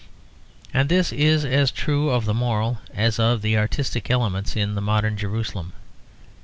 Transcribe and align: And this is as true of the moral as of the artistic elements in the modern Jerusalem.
And 0.73 0.89
this 0.89 1.13
is 1.13 1.45
as 1.45 1.69
true 1.69 2.09
of 2.09 2.25
the 2.25 2.33
moral 2.33 2.79
as 2.91 3.19
of 3.19 3.43
the 3.43 3.55
artistic 3.55 4.09
elements 4.09 4.55
in 4.55 4.73
the 4.73 4.81
modern 4.81 5.15
Jerusalem. 5.15 5.73